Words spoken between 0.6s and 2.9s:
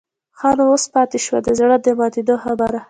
اوس پاتې شوه د زړه د ماتېدو خبره.